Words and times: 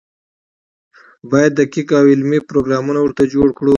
باید 1.29 1.51
دقیق 1.59 1.89
او 1.99 2.05
علمي 2.13 2.39
پروګرام 2.49 2.85
ورته 3.03 3.23
جوړ 3.33 3.47
کړو. 3.57 3.69